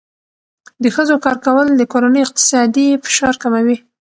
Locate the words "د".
0.83-0.85, 1.75-1.81